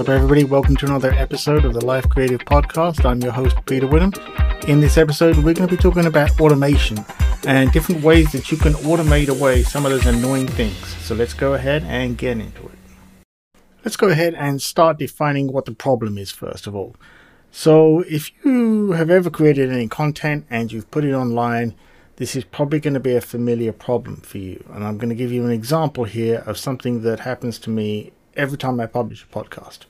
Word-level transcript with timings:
up, 0.00 0.08
everybody? 0.08 0.44
Welcome 0.44 0.76
to 0.76 0.86
another 0.86 1.12
episode 1.12 1.66
of 1.66 1.74
the 1.74 1.84
Life 1.84 2.08
Creative 2.08 2.40
Podcast. 2.40 3.04
I'm 3.04 3.20
your 3.20 3.32
host, 3.32 3.54
Peter 3.66 3.86
Witham. 3.86 4.14
In 4.66 4.80
this 4.80 4.96
episode, 4.96 5.36
we're 5.36 5.52
going 5.52 5.68
to 5.68 5.76
be 5.76 5.76
talking 5.76 6.06
about 6.06 6.40
automation 6.40 7.04
and 7.46 7.70
different 7.70 8.02
ways 8.02 8.32
that 8.32 8.50
you 8.50 8.56
can 8.56 8.72
automate 8.72 9.28
away 9.28 9.62
some 9.62 9.84
of 9.84 9.92
those 9.92 10.06
annoying 10.06 10.46
things. 10.46 10.78
So 11.04 11.14
let's 11.14 11.34
go 11.34 11.52
ahead 11.52 11.84
and 11.84 12.16
get 12.16 12.38
into 12.38 12.62
it. 12.62 13.58
Let's 13.84 13.98
go 13.98 14.08
ahead 14.08 14.32
and 14.32 14.62
start 14.62 14.98
defining 14.98 15.52
what 15.52 15.66
the 15.66 15.74
problem 15.74 16.16
is, 16.16 16.30
first 16.30 16.66
of 16.66 16.74
all. 16.74 16.96
So, 17.50 18.00
if 18.08 18.30
you 18.42 18.92
have 18.92 19.10
ever 19.10 19.28
created 19.28 19.70
any 19.70 19.86
content 19.86 20.46
and 20.48 20.72
you've 20.72 20.90
put 20.90 21.04
it 21.04 21.12
online, 21.12 21.74
this 22.16 22.34
is 22.34 22.44
probably 22.44 22.80
going 22.80 22.94
to 22.94 23.00
be 23.00 23.16
a 23.16 23.20
familiar 23.20 23.72
problem 23.72 24.22
for 24.22 24.38
you. 24.38 24.64
And 24.72 24.82
I'm 24.82 24.96
going 24.96 25.10
to 25.10 25.14
give 25.14 25.30
you 25.30 25.44
an 25.44 25.50
example 25.50 26.04
here 26.04 26.42
of 26.46 26.56
something 26.56 27.02
that 27.02 27.20
happens 27.20 27.58
to 27.58 27.70
me 27.70 28.12
every 28.40 28.58
time 28.58 28.80
I 28.80 28.86
publish 28.86 29.22
a 29.22 29.26
podcast. 29.26 29.80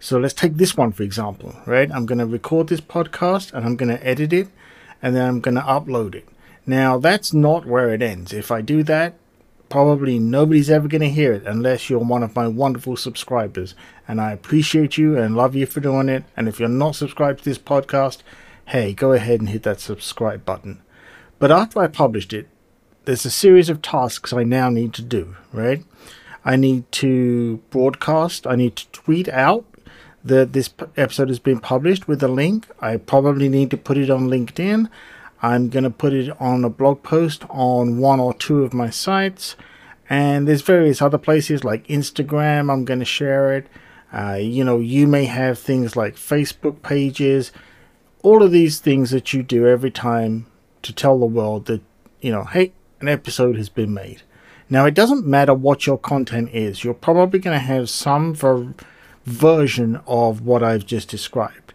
So 0.00 0.18
let's 0.18 0.34
take 0.34 0.56
this 0.56 0.76
one 0.76 0.92
for 0.92 1.02
example, 1.02 1.54
right? 1.66 1.90
I'm 1.92 2.06
going 2.06 2.18
to 2.18 2.26
record 2.26 2.68
this 2.68 2.80
podcast 2.80 3.52
and 3.52 3.64
I'm 3.64 3.76
going 3.76 3.96
to 3.96 4.04
edit 4.06 4.32
it 4.32 4.48
and 5.02 5.14
then 5.14 5.28
I'm 5.28 5.40
going 5.40 5.56
to 5.56 5.60
upload 5.60 6.14
it. 6.14 6.28
Now, 6.64 6.98
that's 6.98 7.32
not 7.34 7.66
where 7.66 7.92
it 7.92 8.02
ends. 8.02 8.32
If 8.32 8.50
I 8.50 8.60
do 8.60 8.82
that, 8.84 9.14
probably 9.68 10.18
nobody's 10.18 10.70
ever 10.70 10.86
going 10.86 11.02
to 11.02 11.10
hear 11.10 11.32
it 11.32 11.44
unless 11.44 11.90
you're 11.90 11.98
one 11.98 12.22
of 12.22 12.36
my 12.36 12.46
wonderful 12.46 12.96
subscribers. 12.96 13.74
And 14.06 14.20
I 14.20 14.32
appreciate 14.32 14.96
you 14.96 15.18
and 15.18 15.36
love 15.36 15.54
you 15.54 15.66
for 15.66 15.80
doing 15.80 16.08
it. 16.08 16.24
And 16.36 16.48
if 16.48 16.60
you're 16.60 16.68
not 16.68 16.96
subscribed 16.96 17.38
to 17.40 17.44
this 17.44 17.58
podcast, 17.58 18.18
hey, 18.66 18.92
go 18.94 19.12
ahead 19.12 19.40
and 19.40 19.48
hit 19.48 19.64
that 19.64 19.80
subscribe 19.80 20.44
button. 20.44 20.82
But 21.38 21.50
after 21.50 21.80
I 21.80 21.88
published 21.88 22.32
it, 22.32 22.48
there's 23.04 23.24
a 23.24 23.30
series 23.30 23.68
of 23.68 23.82
tasks 23.82 24.32
I 24.32 24.44
now 24.44 24.68
need 24.68 24.94
to 24.94 25.02
do, 25.02 25.36
right? 25.52 25.84
I 26.44 26.56
need 26.56 26.90
to 26.92 27.58
broadcast, 27.70 28.46
I 28.46 28.56
need 28.56 28.76
to 28.76 28.88
tweet 28.90 29.28
out 29.28 29.64
that 30.24 30.52
this 30.52 30.70
episode 30.96 31.28
has 31.28 31.38
been 31.38 31.60
published 31.60 32.06
with 32.06 32.22
a 32.22 32.28
link. 32.28 32.66
I 32.80 32.96
probably 32.96 33.48
need 33.48 33.70
to 33.70 33.76
put 33.76 33.98
it 33.98 34.10
on 34.10 34.28
LinkedIn. 34.28 34.88
I'm 35.40 35.68
going 35.68 35.84
to 35.84 35.90
put 35.90 36.12
it 36.12 36.30
on 36.40 36.64
a 36.64 36.70
blog 36.70 37.02
post 37.02 37.44
on 37.50 37.98
one 37.98 38.20
or 38.20 38.32
two 38.32 38.62
of 38.62 38.72
my 38.72 38.90
sites. 38.90 39.56
And 40.08 40.46
there's 40.46 40.62
various 40.62 41.02
other 41.02 41.18
places 41.18 41.64
like 41.64 41.86
Instagram, 41.86 42.72
I'm 42.72 42.84
going 42.84 43.00
to 43.00 43.04
share 43.04 43.52
it. 43.56 43.66
Uh, 44.12 44.38
you 44.40 44.62
know, 44.62 44.78
you 44.78 45.06
may 45.06 45.24
have 45.24 45.58
things 45.58 45.96
like 45.96 46.16
Facebook 46.16 46.82
pages, 46.82 47.50
all 48.22 48.42
of 48.42 48.52
these 48.52 48.78
things 48.78 49.10
that 49.10 49.32
you 49.32 49.42
do 49.42 49.66
every 49.66 49.90
time 49.90 50.46
to 50.82 50.92
tell 50.92 51.18
the 51.18 51.26
world 51.26 51.64
that, 51.66 51.80
you 52.20 52.30
know, 52.30 52.44
hey, 52.44 52.72
an 53.00 53.08
episode 53.08 53.56
has 53.56 53.68
been 53.68 53.94
made. 53.94 54.22
Now, 54.72 54.86
it 54.86 54.94
doesn't 54.94 55.26
matter 55.26 55.52
what 55.52 55.86
your 55.86 55.98
content 55.98 56.48
is, 56.54 56.82
you're 56.82 56.94
probably 56.94 57.38
going 57.38 57.54
to 57.54 57.62
have 57.62 57.90
some 57.90 58.34
ver- 58.34 58.72
version 59.26 60.00
of 60.06 60.46
what 60.46 60.62
I've 60.62 60.86
just 60.86 61.10
described. 61.10 61.74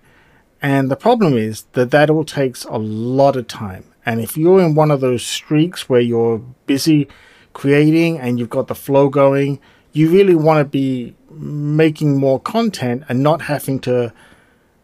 And 0.64 0.90
the 0.90 0.96
problem 0.96 1.38
is 1.38 1.66
that 1.74 1.92
that 1.92 2.10
all 2.10 2.24
takes 2.24 2.64
a 2.64 2.80
lot 2.80 3.36
of 3.36 3.48
time. 3.48 3.86
And 4.04 4.20
if 4.20 4.36
you're 4.36 4.62
in 4.62 4.74
one 4.74 4.90
of 4.90 5.00
those 5.00 5.24
streaks 5.24 5.88
where 5.88 6.02
you're 6.02 6.40
busy 6.66 7.08
creating 7.54 8.18
and 8.18 8.40
you've 8.40 8.50
got 8.50 8.66
the 8.66 8.74
flow 8.74 9.10
going, 9.10 9.60
you 9.94 10.10
really 10.10 10.34
want 10.34 10.58
to 10.58 10.66
be 10.66 11.14
making 11.30 12.18
more 12.18 12.40
content 12.40 13.04
and 13.08 13.22
not 13.22 13.44
having 13.44 13.80
to 13.82 14.12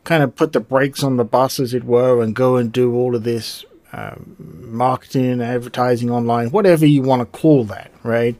kind 0.03 0.21
of 0.21 0.35
put 0.35 0.53
the 0.53 0.59
brakes 0.59 1.01
on 1.03 1.17
the 1.17 1.25
bus, 1.25 1.59
as 1.59 1.73
it 1.73 1.83
were, 1.83 2.21
and 2.21 2.35
go 2.35 2.57
and 2.57 2.71
do 2.71 2.93
all 2.93 3.15
of 3.15 3.23
this 3.23 3.65
um, 3.93 4.35
marketing, 4.39 5.39
advertising 5.41 6.09
online, 6.09 6.49
whatever 6.49 6.85
you 6.85 7.03
want 7.03 7.21
to 7.21 7.39
call 7.39 7.63
that, 7.65 7.91
right? 8.01 8.35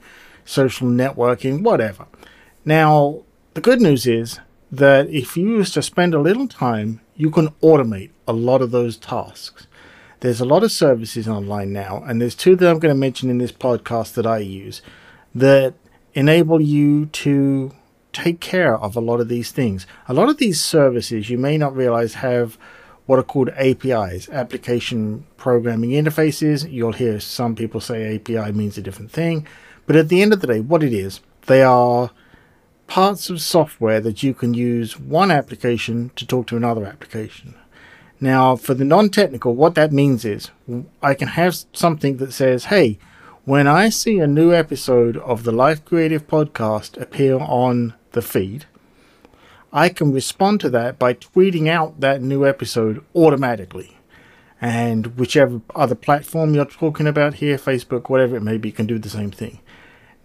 Social 0.46 0.88
networking, 0.88 1.62
whatever. 1.62 2.08
Now, 2.66 3.22
the 3.54 3.62
good 3.62 3.80
news 3.80 4.08
is 4.08 4.40
that 4.72 5.08
if 5.10 5.38
you 5.38 5.58
use 5.58 5.72
to 5.74 5.84
spend 5.84 6.16
a 6.16 6.20
little 6.20 6.48
time, 6.48 7.02
you 7.16 7.30
can 7.30 7.50
automate 7.62 8.10
a 8.28 8.34
lot 8.34 8.62
of 8.62 8.72
those 8.72 8.98
tasks. 8.98 9.68
There's 10.22 10.42
a 10.42 10.46
lot 10.46 10.64
of 10.64 10.72
services 10.72 11.28
online 11.28 11.72
now, 11.72 12.04
and 12.04 12.20
there's 12.20 12.36
two 12.36 12.56
that 12.56 12.70
I'm 12.70 12.80
going 12.80 12.94
to 12.94 13.00
mention 13.00 13.30
in 13.30 13.38
this 13.38 13.52
podcast 13.52 14.14
that 14.14 14.26
I 14.26 14.40
use 14.40 14.82
that 15.36 15.76
enable 16.16 16.62
you 16.62 17.06
to 17.08 17.72
take 18.12 18.40
care 18.40 18.78
of 18.78 18.96
a 18.96 19.02
lot 19.02 19.20
of 19.20 19.28
these 19.28 19.52
things. 19.52 19.86
A 20.08 20.14
lot 20.14 20.30
of 20.30 20.38
these 20.38 20.62
services 20.62 21.30
you 21.30 21.38
may 21.38 21.58
not 21.58 21.76
realize 21.76 22.16
have 22.16 22.58
what 23.06 23.20
are 23.20 23.24
called 23.24 23.50
APIs, 23.50 24.30
application 24.30 25.26
programming 25.38 25.92
interfaces. 25.92 26.72
You'll 26.72 26.94
hear 26.94 27.20
some 27.20 27.56
people 27.56 27.82
say 27.82 28.16
API 28.16 28.52
means 28.52 28.78
a 28.78 28.82
different 28.82 29.12
thing, 29.12 29.48
but 29.86 29.96
at 29.96 30.10
the 30.10 30.22
end 30.22 30.34
of 30.34 30.42
the 30.42 30.48
day, 30.48 30.60
what 30.60 30.84
it 30.84 30.94
is, 30.94 31.20
they 31.48 31.64
are 31.64 32.12
parts 32.88 33.30
of 33.30 33.42
software 33.42 34.00
that 34.00 34.24
you 34.24 34.34
can 34.34 34.54
use 34.54 35.00
one 35.00 35.32
application 35.32 36.12
to 36.16 36.26
talk 36.26 36.48
to 36.48 36.58
another 36.58 36.86
application. 36.86 37.56
Now, 38.20 38.56
for 38.56 38.74
the 38.74 38.86
non 38.86 39.10
technical, 39.10 39.56
what 39.56 39.76
that 39.76 39.92
means 39.92 40.24
is 40.24 40.52
I 41.02 41.14
can 41.14 41.30
have 41.30 41.56
something 41.74 42.18
that 42.18 42.32
says, 42.32 42.66
hey, 42.66 43.00
when 43.46 43.68
I 43.68 43.90
see 43.90 44.20
a 44.20 44.28
new 44.28 44.54
episode 44.54 45.18
of 45.18 45.44
the 45.44 45.52
Life 45.52 45.84
Creative 45.84 46.26
podcast 46.26 47.02
appear 47.02 47.38
on 47.40 47.94
the 48.14 48.22
feed, 48.22 48.66
I 49.76 49.90
can 49.90 50.14
respond 50.14 50.60
to 50.62 50.70
that 50.70 51.00
by 51.00 51.16
tweeting 51.16 51.68
out 51.68 52.00
that 52.00 52.22
new 52.22 52.46
episode 52.46 53.04
automatically. 53.16 53.98
And 54.62 55.18
whichever 55.18 55.62
other 55.76 55.96
platform 55.96 56.54
you're 56.54 56.66
talking 56.66 57.08
about 57.08 57.36
here, 57.36 57.58
Facebook, 57.58 58.08
whatever 58.08 58.38
it 58.38 58.44
may 58.44 58.58
be, 58.60 58.72
can 58.72 58.86
do 58.86 59.00
the 59.00 59.10
same 59.10 59.32
thing. 59.32 59.62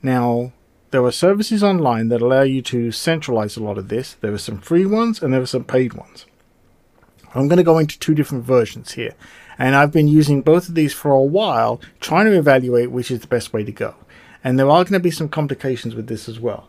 Now, 0.02 0.52
there 0.90 1.02
are 1.02 1.10
services 1.10 1.64
online 1.64 2.08
that 2.08 2.20
allow 2.20 2.42
you 2.42 2.60
to 2.62 2.92
centralize 2.92 3.56
a 3.56 3.62
lot 3.62 3.78
of 3.78 3.88
this. 3.88 4.14
There 4.20 4.34
are 4.34 4.38
some 4.38 4.58
free 4.58 4.84
ones 4.84 5.22
and 5.22 5.32
there 5.32 5.40
are 5.40 5.46
some 5.46 5.64
paid 5.64 5.94
ones. 5.94 6.26
I'm 7.34 7.48
going 7.48 7.56
to 7.56 7.62
go 7.62 7.78
into 7.78 7.98
two 7.98 8.14
different 8.14 8.44
versions 8.44 8.92
here. 8.92 9.14
And 9.58 9.74
I've 9.74 9.92
been 9.92 10.08
using 10.08 10.42
both 10.42 10.68
of 10.68 10.74
these 10.74 10.92
for 10.92 11.10
a 11.10 11.22
while, 11.22 11.80
trying 12.00 12.26
to 12.26 12.38
evaluate 12.38 12.90
which 12.90 13.10
is 13.10 13.20
the 13.20 13.26
best 13.26 13.54
way 13.54 13.64
to 13.64 13.72
go. 13.72 13.96
And 14.44 14.58
there 14.58 14.70
are 14.70 14.84
going 14.84 14.92
to 14.92 15.00
be 15.00 15.10
some 15.10 15.28
complications 15.30 15.94
with 15.94 16.06
this 16.06 16.28
as 16.28 16.38
well. 16.38 16.68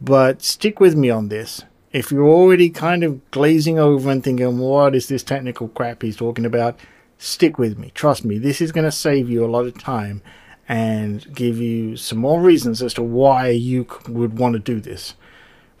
But 0.00 0.42
stick 0.42 0.80
with 0.80 0.94
me 0.94 1.10
on 1.10 1.28
this 1.28 1.64
if 1.92 2.12
you're 2.12 2.28
already 2.28 2.70
kind 2.70 3.02
of 3.02 3.30
glazing 3.30 3.78
over 3.78 4.10
and 4.10 4.22
thinking, 4.22 4.58
what 4.58 4.94
is 4.94 5.08
this 5.08 5.22
technical 5.22 5.68
crap 5.68 6.02
he's 6.02 6.16
talking 6.16 6.44
about? 6.44 6.78
Stick 7.18 7.58
with 7.58 7.78
me. 7.78 7.90
Trust 7.94 8.24
me, 8.24 8.38
this 8.38 8.60
is 8.60 8.72
going 8.72 8.84
to 8.84 8.92
save 8.92 9.28
you 9.28 9.44
a 9.44 9.50
lot 9.50 9.66
of 9.66 9.78
time 9.78 10.22
and 10.68 11.34
give 11.34 11.58
you 11.58 11.96
some 11.96 12.18
more 12.18 12.40
reasons 12.40 12.80
as 12.80 12.94
to 12.94 13.02
why 13.02 13.48
you 13.48 13.86
would 14.08 14.38
want 14.38 14.52
to 14.52 14.60
do 14.60 14.80
this. 14.80 15.14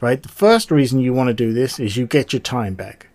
Right? 0.00 0.20
The 0.22 0.28
first 0.28 0.70
reason 0.70 0.98
you 0.98 1.12
want 1.12 1.28
to 1.28 1.34
do 1.34 1.52
this 1.52 1.78
is 1.78 1.96
you 1.96 2.06
get 2.06 2.32
your 2.32 2.40
time 2.40 2.74
back 2.74 3.06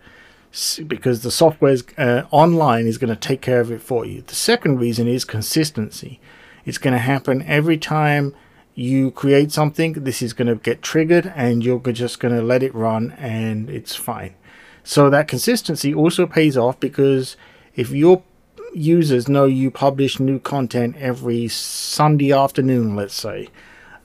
because 0.87 1.21
the 1.21 1.31
software 1.31 1.75
uh, 1.97 2.23
online 2.31 2.87
is 2.87 2.97
going 2.97 3.13
to 3.13 3.19
take 3.19 3.41
care 3.41 3.59
of 3.59 3.71
it 3.71 3.81
for 3.81 4.05
you. 4.05 4.21
The 4.21 4.35
second 4.35 4.79
reason 4.79 5.07
is 5.07 5.25
consistency. 5.25 6.21
It's 6.63 6.77
going 6.77 6.93
to 6.93 6.99
happen 6.99 7.41
every 7.41 7.77
time 7.77 8.33
you 8.75 9.11
create 9.11 9.51
something, 9.51 9.93
this 9.93 10.21
is 10.21 10.33
going 10.33 10.49
to 10.49 10.55
get 10.55 10.81
triggered 10.81 11.31
and 11.35 11.63
you're 11.63 11.79
just 11.79 12.19
going 12.19 12.35
to 12.35 12.41
let 12.41 12.61
it 12.61 12.75
run 12.75 13.11
and 13.17 13.69
it's 13.69 13.95
fine. 13.95 14.35
So 14.83 15.09
that 15.09 15.27
consistency 15.27 15.93
also 15.93 16.27
pays 16.27 16.57
off 16.57 16.79
because 16.79 17.37
if 17.73 17.89
your 17.89 18.21
users 18.73 19.29
know 19.29 19.45
you 19.45 19.71
publish 19.71 20.19
new 20.19 20.39
content 20.39 20.97
every 20.97 21.47
Sunday 21.47 22.33
afternoon, 22.33 22.95
let's 22.95 23.15
say, 23.15 23.47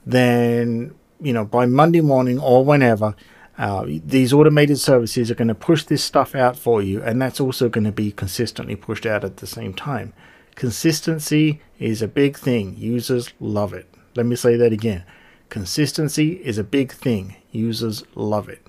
then, 0.05 0.95
you 1.19 1.33
know, 1.33 1.45
by 1.45 1.65
Monday 1.65 2.01
morning 2.01 2.39
or 2.39 2.63
whenever, 2.63 3.15
uh, 3.57 3.85
these 3.87 4.33
automated 4.33 4.79
services 4.79 5.29
are 5.29 5.35
going 5.35 5.49
to 5.49 5.53
push 5.53 5.83
this 5.83 6.03
stuff 6.03 6.33
out 6.33 6.57
for 6.57 6.81
you, 6.81 7.03
and 7.03 7.21
that's 7.21 7.39
also 7.39 7.69
going 7.69 7.83
to 7.83 7.91
be 7.91 8.11
consistently 8.11 8.75
pushed 8.75 9.05
out 9.05 9.23
at 9.23 9.37
the 9.37 9.45
same 9.45 9.73
time. 9.73 10.13
Consistency 10.55 11.61
is 11.77 12.01
a 12.01 12.07
big 12.07 12.37
thing. 12.37 12.75
Users 12.77 13.33
love 13.39 13.73
it. 13.73 13.87
Let 14.15 14.25
me 14.25 14.35
say 14.35 14.55
that 14.57 14.73
again. 14.73 15.03
Consistency 15.49 16.33
is 16.43 16.57
a 16.57 16.63
big 16.63 16.91
thing. 16.91 17.35
Users 17.51 18.03
love 18.15 18.49
it. 18.49 18.65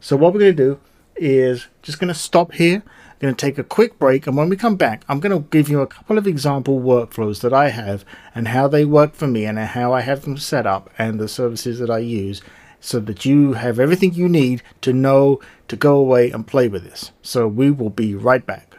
So 0.00 0.16
what 0.16 0.32
we're 0.32 0.40
going 0.40 0.56
to 0.56 0.64
do 0.74 0.80
is 1.16 1.66
just 1.82 1.98
going 1.98 2.08
to 2.08 2.14
stop 2.14 2.52
here. 2.52 2.82
I'm 2.84 3.20
going 3.20 3.34
to 3.34 3.46
take 3.46 3.56
a 3.56 3.64
quick 3.64 3.98
break, 3.98 4.26
and 4.26 4.36
when 4.36 4.50
we 4.50 4.56
come 4.56 4.76
back, 4.76 5.02
I'm 5.08 5.20
going 5.20 5.32
to 5.32 5.48
give 5.48 5.70
you 5.70 5.80
a 5.80 5.86
couple 5.86 6.18
of 6.18 6.26
example 6.26 6.80
workflows 6.80 7.40
that 7.40 7.52
I 7.52 7.70
have 7.70 8.04
and 8.34 8.48
how 8.48 8.68
they 8.68 8.84
work 8.84 9.14
for 9.14 9.26
me 9.26 9.46
and 9.46 9.58
how 9.58 9.94
I 9.94 10.02
have 10.02 10.22
them 10.22 10.36
set 10.36 10.66
up 10.66 10.90
and 10.98 11.18
the 11.18 11.28
services 11.28 11.78
that 11.78 11.90
I 11.90 11.98
use 11.98 12.42
so 12.78 13.00
that 13.00 13.24
you 13.24 13.54
have 13.54 13.80
everything 13.80 14.12
you 14.12 14.28
need 14.28 14.62
to 14.82 14.92
know 14.92 15.40
to 15.68 15.76
go 15.76 15.96
away 15.96 16.30
and 16.30 16.46
play 16.46 16.68
with 16.68 16.84
this. 16.84 17.10
So 17.22 17.48
we 17.48 17.70
will 17.70 17.90
be 17.90 18.14
right 18.14 18.44
back. 18.44 18.76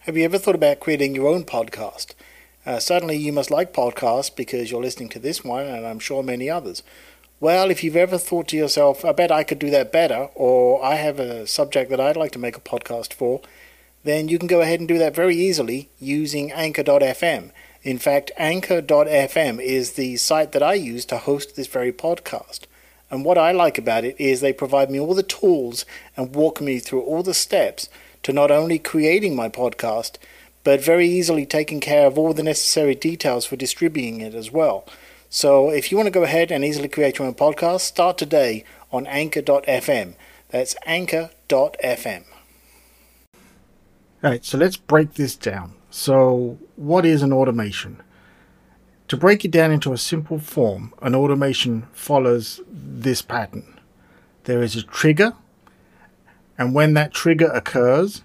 Have 0.00 0.16
you 0.16 0.24
ever 0.24 0.38
thought 0.38 0.54
about 0.54 0.80
creating 0.80 1.14
your 1.14 1.28
own 1.28 1.44
podcast? 1.44 2.14
Uh, 2.68 2.78
certainly, 2.78 3.16
you 3.16 3.32
must 3.32 3.50
like 3.50 3.72
podcasts 3.72 4.36
because 4.36 4.70
you're 4.70 4.82
listening 4.82 5.08
to 5.08 5.18
this 5.18 5.42
one, 5.42 5.64
and 5.64 5.86
I'm 5.86 5.98
sure 5.98 6.22
many 6.22 6.50
others. 6.50 6.82
Well, 7.40 7.70
if 7.70 7.82
you've 7.82 7.96
ever 7.96 8.18
thought 8.18 8.48
to 8.48 8.58
yourself, 8.58 9.06
I 9.06 9.12
bet 9.12 9.32
I 9.32 9.42
could 9.42 9.58
do 9.58 9.70
that 9.70 9.90
better, 9.90 10.28
or 10.34 10.84
I 10.84 10.96
have 10.96 11.18
a 11.18 11.46
subject 11.46 11.88
that 11.88 11.98
I'd 11.98 12.18
like 12.18 12.32
to 12.32 12.38
make 12.38 12.58
a 12.58 12.60
podcast 12.60 13.14
for, 13.14 13.40
then 14.04 14.28
you 14.28 14.38
can 14.38 14.48
go 14.48 14.60
ahead 14.60 14.80
and 14.80 14.88
do 14.88 14.98
that 14.98 15.14
very 15.14 15.34
easily 15.34 15.88
using 15.98 16.52
Anchor.fm. 16.52 17.52
In 17.84 17.98
fact, 17.98 18.32
Anchor.fm 18.36 19.62
is 19.62 19.92
the 19.92 20.16
site 20.16 20.52
that 20.52 20.62
I 20.62 20.74
use 20.74 21.06
to 21.06 21.16
host 21.16 21.56
this 21.56 21.68
very 21.68 21.90
podcast. 21.90 22.66
And 23.10 23.24
what 23.24 23.38
I 23.38 23.50
like 23.50 23.78
about 23.78 24.04
it 24.04 24.14
is 24.20 24.42
they 24.42 24.52
provide 24.52 24.90
me 24.90 25.00
all 25.00 25.14
the 25.14 25.22
tools 25.22 25.86
and 26.18 26.36
walk 26.36 26.60
me 26.60 26.80
through 26.80 27.00
all 27.00 27.22
the 27.22 27.32
steps 27.32 27.88
to 28.24 28.32
not 28.34 28.50
only 28.50 28.78
creating 28.78 29.34
my 29.34 29.48
podcast, 29.48 30.18
but 30.68 30.84
very 30.84 31.08
easily 31.08 31.46
taking 31.46 31.80
care 31.80 32.06
of 32.06 32.18
all 32.18 32.34
the 32.34 32.42
necessary 32.42 32.94
details 32.94 33.46
for 33.46 33.56
distributing 33.56 34.20
it 34.20 34.34
as 34.34 34.52
well. 34.52 34.86
So 35.30 35.70
if 35.70 35.90
you 35.90 35.96
want 35.96 36.08
to 36.08 36.10
go 36.10 36.24
ahead 36.24 36.52
and 36.52 36.62
easily 36.62 36.88
create 36.88 37.18
your 37.18 37.26
own 37.26 37.32
podcast, 37.32 37.80
start 37.80 38.18
today 38.18 38.64
on 38.92 39.06
anchor.fm. 39.06 40.12
That's 40.50 40.76
anchor.fm. 40.84 42.24
All 44.22 44.30
right, 44.30 44.44
so 44.44 44.58
let's 44.58 44.76
break 44.76 45.14
this 45.14 45.36
down. 45.36 45.72
So, 45.88 46.58
what 46.76 47.06
is 47.06 47.22
an 47.22 47.32
automation? 47.32 48.02
To 49.08 49.16
break 49.16 49.46
it 49.46 49.50
down 49.50 49.70
into 49.70 49.94
a 49.94 49.96
simple 49.96 50.38
form, 50.38 50.92
an 51.00 51.14
automation 51.14 51.86
follows 51.94 52.60
this 52.70 53.22
pattern. 53.22 53.80
There 54.44 54.62
is 54.62 54.76
a 54.76 54.82
trigger, 54.82 55.32
and 56.58 56.74
when 56.74 56.92
that 56.92 57.14
trigger 57.14 57.46
occurs, 57.46 58.22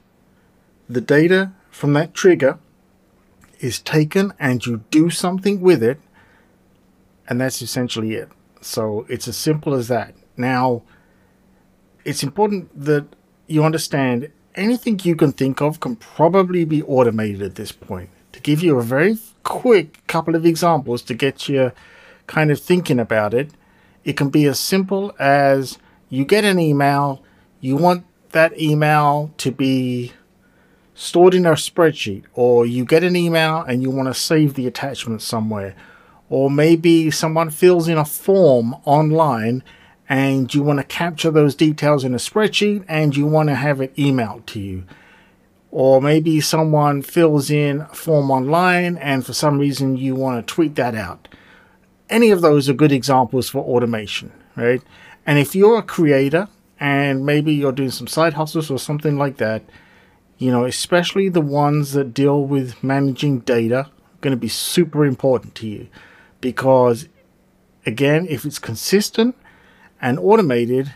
the 0.89 0.99
data 0.99 1.53
from 1.73 1.93
that 1.93 2.13
trigger 2.13 2.59
is 3.59 3.79
taken 3.79 4.31
and 4.39 4.63
you 4.63 4.83
do 4.91 5.09
something 5.09 5.59
with 5.59 5.81
it, 5.81 5.99
and 7.27 7.41
that's 7.41 7.63
essentially 7.63 8.13
it. 8.13 8.29
So 8.61 9.07
it's 9.09 9.27
as 9.27 9.35
simple 9.35 9.73
as 9.73 9.87
that. 9.87 10.13
Now, 10.37 10.83
it's 12.05 12.21
important 12.21 12.69
that 12.79 13.07
you 13.47 13.63
understand 13.63 14.31
anything 14.53 14.99
you 15.03 15.15
can 15.15 15.31
think 15.31 15.61
of 15.61 15.79
can 15.79 15.95
probably 15.95 16.63
be 16.63 16.83
automated 16.83 17.41
at 17.41 17.55
this 17.55 17.71
point. 17.71 18.11
To 18.33 18.39
give 18.39 18.61
you 18.61 18.77
a 18.77 18.83
very 18.83 19.17
quick 19.41 20.05
couple 20.05 20.35
of 20.35 20.45
examples 20.45 21.01
to 21.03 21.15
get 21.15 21.49
you 21.49 21.71
kind 22.27 22.51
of 22.51 22.59
thinking 22.59 22.99
about 22.99 23.33
it, 23.33 23.51
it 24.03 24.15
can 24.15 24.29
be 24.29 24.45
as 24.45 24.59
simple 24.59 25.11
as 25.17 25.79
you 26.09 26.23
get 26.23 26.43
an 26.43 26.59
email, 26.59 27.23
you 27.61 27.77
want 27.77 28.05
that 28.29 28.59
email 28.61 29.33
to 29.37 29.51
be 29.51 30.11
stored 30.93 31.33
in 31.33 31.45
a 31.45 31.51
spreadsheet, 31.51 32.23
or 32.33 32.65
you 32.65 32.85
get 32.85 33.03
an 33.03 33.15
email 33.15 33.61
and 33.61 33.81
you 33.81 33.89
want 33.89 34.07
to 34.07 34.13
save 34.13 34.53
the 34.53 34.67
attachment 34.67 35.21
somewhere, 35.21 35.75
or 36.29 36.49
maybe 36.49 37.11
someone 37.11 37.49
fills 37.49 37.87
in 37.87 37.97
a 37.97 38.05
form 38.05 38.75
online 38.85 39.63
and 40.09 40.53
you 40.53 40.61
want 40.61 40.79
to 40.79 40.85
capture 40.85 41.31
those 41.31 41.55
details 41.55 42.03
in 42.03 42.13
a 42.13 42.17
spreadsheet 42.17 42.83
and 42.87 43.15
you 43.15 43.25
want 43.25 43.49
to 43.49 43.55
have 43.55 43.81
it 43.81 43.95
emailed 43.95 44.45
to 44.45 44.59
you. 44.59 44.83
Or 45.71 46.01
maybe 46.01 46.39
someone 46.39 47.01
fills 47.01 47.49
in 47.49 47.81
a 47.81 47.87
form 47.87 48.29
online 48.29 48.97
and 48.97 49.25
for 49.25 49.33
some 49.33 49.57
reason 49.57 49.97
you 49.97 50.13
want 50.13 50.45
to 50.45 50.53
tweet 50.53 50.75
that 50.75 50.93
out. 50.93 51.27
Any 52.09 52.29
of 52.29 52.41
those 52.41 52.69
are 52.69 52.73
good 52.73 52.91
examples 52.91 53.49
for 53.49 53.63
automation, 53.63 54.31
right? 54.55 54.81
And 55.25 55.39
if 55.39 55.55
you're 55.55 55.79
a 55.79 55.83
creator 55.83 56.47
and 56.79 57.25
maybe 57.25 57.53
you're 57.53 57.71
doing 57.71 57.89
some 57.89 58.07
side 58.07 58.33
hustles 58.33 58.69
or 58.69 58.77
something 58.77 59.17
like 59.17 59.37
that, 59.37 59.63
you 60.37 60.51
know, 60.51 60.65
especially 60.65 61.29
the 61.29 61.41
ones 61.41 61.93
that 61.93 62.13
deal 62.13 62.43
with 62.43 62.83
managing 62.83 63.39
data, 63.39 63.77
are 63.77 63.89
going 64.21 64.31
to 64.31 64.37
be 64.37 64.47
super 64.47 65.05
important 65.05 65.55
to 65.55 65.67
you 65.67 65.87
because 66.41 67.07
again, 67.85 68.27
if 68.29 68.45
it's 68.45 68.59
consistent 68.59 69.35
and 70.01 70.19
automated, 70.19 70.93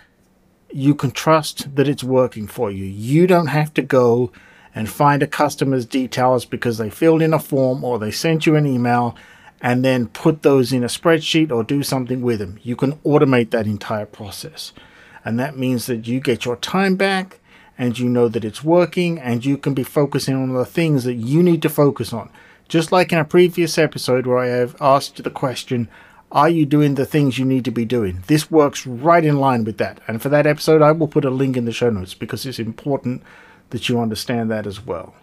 you 0.72 0.94
can 0.94 1.12
trust 1.12 1.76
that 1.76 1.88
it's 1.88 2.04
working 2.04 2.48
for 2.48 2.70
you. 2.72 2.84
You 2.84 3.28
don't 3.28 3.48
have 3.48 3.74
to 3.76 3.82
go 3.82 4.32
and 4.76 4.90
find 4.90 5.24
a 5.24 5.28
customer's 5.28 5.86
details 5.86 6.46
because 6.46 6.78
they 6.78 6.90
filled 6.90 7.22
in 7.22 7.34
a 7.34 7.40
form 7.40 7.84
or 7.84 7.98
they 7.98 8.12
sent 8.12 8.46
you 8.46 8.56
an 8.56 8.68
email 8.68 9.16
and 9.62 9.84
then 9.84 10.08
put 10.08 10.44
those 10.44 10.72
in 10.72 10.84
a 10.84 10.88
spreadsheet 10.88 11.52
or 11.52 11.64
do 11.64 11.82
something 11.82 12.22
with 12.22 12.40
them. 12.40 12.60
You 12.62 12.76
can 12.76 12.94
automate 12.98 13.52
that 13.52 13.66
entire 13.66 14.06
process. 14.06 14.74
And 15.26 15.40
that 15.40 15.58
means 15.58 15.88
that 15.88 16.08
you 16.08 16.20
get 16.20 16.46
your 16.46 16.58
time 16.58 16.96
back 16.96 17.40
and 17.78 17.98
you 18.00 18.10
know 18.10 18.28
that 18.28 18.46
it's 18.46 18.64
working 18.64 19.20
and 19.20 19.46
you 19.46 19.58
can 19.58 19.74
be 19.74 19.84
focusing 19.84 20.36
on 20.36 20.54
the 20.54 20.66
things 20.66 21.04
that 21.04 21.16
you 21.16 21.44
need 21.44 21.62
to 21.62 21.70
focus 21.70 22.12
on. 22.12 22.30
Just 22.68 22.92
like 22.92 23.14
in 23.14 23.20
a 23.20 23.26
previous 23.26 23.78
episode 23.78 24.26
where 24.26 24.40
I 24.40 24.48
have 24.48 24.76
asked 24.82 25.24
the 25.24 25.30
question, 25.30 25.88
are 26.32 26.50
you 26.50 26.66
doing 26.66 26.96
the 26.96 27.06
things 27.06 27.40
you 27.40 27.46
need 27.46 27.64
to 27.66 27.72
be 27.72 27.86
doing? 27.86 28.24
This 28.28 28.52
works 28.52 28.86
right 28.86 29.24
in 29.24 29.40
line 29.40 29.64
with 29.64 29.78
that. 29.78 30.02
And 30.08 30.22
for 30.22 30.30
that 30.30 30.46
episode, 30.46 30.82
I 30.82 30.92
will 30.92 31.08
put 31.08 31.24
a 31.24 31.30
link 31.30 31.56
in 31.56 31.66
the 31.66 31.72
show 31.72 31.90
notes 31.90 32.14
because 32.14 32.46
it's 32.46 32.60
important 32.60 33.24
that 33.70 33.88
you 33.88 34.00
understand 34.00 34.52
that 34.52 34.68
as 34.68 34.86
well. 34.86 35.16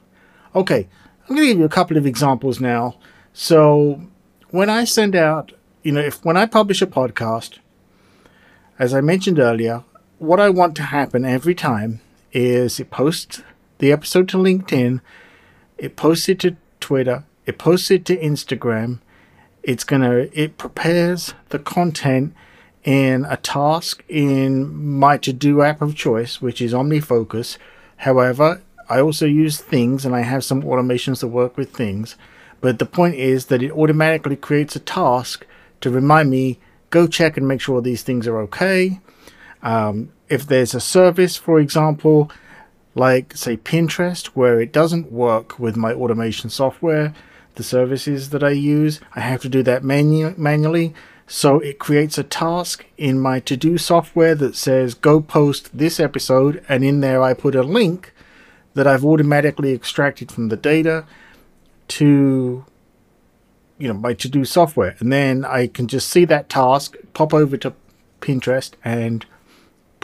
Okay, 0.55 0.89
I'm 1.29 1.37
going 1.37 1.49
to 1.49 1.53
give 1.53 1.59
you 1.59 1.65
a 1.65 1.69
couple 1.71 1.97
of 1.97 2.07
examples 2.07 2.61
now. 2.61 2.97
So, 3.33 4.01
when 4.51 4.71
I 4.71 4.85
send 4.85 5.17
out, 5.17 5.53
you 5.83 5.93
know, 5.93 6.01
if 6.01 6.25
when 6.25 6.37
I 6.37 6.47
publish 6.47 6.81
a 6.81 6.87
podcast, 6.87 7.59
as 8.79 8.95
I 8.95 9.01
mentioned 9.01 9.39
earlier, 9.39 9.85
what 10.19 10.41
I 10.41 10.49
want 10.49 10.77
to 10.77 10.83
happen 10.85 11.25
every 11.25 11.55
time 11.55 12.01
is 12.35 12.79
it 12.79 12.91
posts 12.91 13.43
the 13.79 13.93
episode 13.93 14.29
to 14.29 14.37
LinkedIn, 14.37 15.01
it 15.79 15.97
posts 15.97 16.29
it 16.29 16.41
to 16.41 16.57
Twitter, 16.81 17.25
it 17.47 17.57
posts 17.57 17.91
it 17.91 18.05
to 18.05 18.17
Instagram, 18.19 18.99
it's 19.63 19.85
gonna 19.85 20.27
it 20.33 20.59
prepares 20.59 21.33
the 21.49 21.59
content 21.59 22.35
in 22.83 23.25
a 23.25 23.39
task 23.39 24.05
in 24.09 24.99
my 24.99 25.17
to-do 25.17 25.63
app 25.63 25.81
of 25.81 25.95
choice, 25.95 26.43
which 26.43 26.61
is 26.61 26.75
OmniFocus. 26.75 27.57
However, 27.99 28.61
I 28.89 29.01
also 29.01 29.27
use 29.27 29.61
things 29.61 30.05
and 30.05 30.15
I 30.15 30.21
have 30.21 30.45
some 30.45 30.63
automations 30.63 31.21
that 31.21 31.29
work 31.29 31.57
with 31.57 31.73
Things. 31.73 32.17
But 32.61 32.79
the 32.79 32.87
point 32.87 33.15
is 33.15 33.47
that 33.47 33.63
it 33.63 33.73
automatically 33.73 34.37
creates 34.37 34.77
a 34.77 34.81
task 34.81 35.47
to 35.81 35.91
remind 35.91 36.31
me 36.31 36.59
go 36.91 37.07
check 37.07 37.37
and 37.37 37.49
make 37.49 37.61
sure 37.61 37.81
these 37.81 38.03
Things 38.03 38.27
are 38.27 38.39
okay. 38.43 39.01
Um, 39.63 40.13
if 40.29 40.47
there's 40.47 40.75
a 40.75 40.81
service, 40.81 41.37
for 41.37 41.59
example, 41.59 42.31
like 42.95 43.37
say 43.37 43.57
Pinterest, 43.57 44.27
where 44.29 44.61
it 44.61 44.73
doesn't 44.73 45.13
work 45.13 45.59
with 45.59 45.77
my 45.77 45.93
automation 45.93 46.51
software, 46.51 47.15
the 47.57 47.63
services 47.63 48.31
that 48.31 48.43
I 48.43 48.51
use. 48.51 49.01
I 49.15 49.21
have 49.21 49.43
to 49.43 49.49
do 49.49 49.63
that 49.65 49.85
manu- 49.85 50.35
manually. 50.37 50.95
So 51.27 51.59
it 51.61 51.79
creates 51.79 52.19
a 52.19 52.25
task 52.25 52.85
in 52.99 53.19
my 53.19 53.41
to 53.41 53.57
do 53.57 53.79
software 53.79 54.35
that 54.35 54.57
says 54.57 54.95
go 54.95 55.21
post 55.21 55.77
this 55.77 55.99
episode, 55.99 56.63
and 56.69 56.85
in 56.85 57.01
there 57.01 57.23
I 57.23 57.33
put 57.35 57.55
a 57.55 57.63
link 57.63 58.13
that 58.75 58.87
I've 58.87 59.05
automatically 59.05 59.73
extracted 59.73 60.31
from 60.31 60.49
the 60.49 60.57
data 60.57 61.07
to 61.87 62.65
you 63.79 63.89
know 63.89 63.95
my 63.95 64.15
to 64.15 64.29
do 64.29 64.45
software. 64.45 64.97
And 64.99 65.13
then 65.13 65.45
I 65.45 65.67
can 65.67 65.89
just 65.89 66.09
see 66.09 66.25
that 66.27 66.49
task, 66.49 66.97
pop 67.15 67.33
over 67.33 67.57
to 67.59 67.73
Pinterest 68.21 68.73
and 68.85 69.25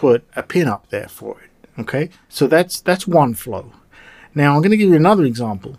put 0.01 0.25
a 0.35 0.43
pin 0.43 0.67
up 0.67 0.89
there 0.89 1.09
for 1.09 1.39
it. 1.43 1.51
Okay, 1.79 2.09
so 2.31 2.47
that's 2.47 2.81
that's 2.81 3.07
one 3.07 3.35
flow. 3.35 3.71
Now 4.35 4.55
I'm 4.55 4.63
going 4.63 4.71
to 4.71 4.79
give 4.79 4.89
you 4.89 4.97
another 4.97 5.25
example 5.25 5.77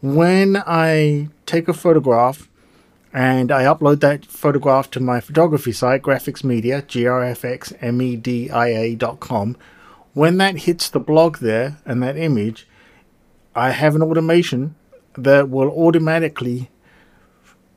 when 0.00 0.60
I 0.66 1.28
take 1.46 1.68
a 1.68 1.72
photograph 1.72 2.48
and 3.12 3.52
I 3.52 3.62
upload 3.64 4.00
that 4.00 4.26
photograph 4.26 4.90
to 4.92 5.00
my 5.00 5.20
photography 5.20 5.72
site, 5.72 6.02
Graphics 6.02 6.42
Media, 6.42 6.82
grfxmedia.com, 6.82 9.56
when 10.14 10.38
that 10.38 10.56
hits 10.56 10.88
the 10.88 11.00
blog 11.00 11.38
there 11.38 11.78
and 11.84 12.02
that 12.02 12.16
image, 12.16 12.66
I 13.54 13.70
have 13.70 13.94
an 13.94 14.02
automation 14.02 14.74
that 15.16 15.48
will 15.48 15.70
automatically 15.70 16.70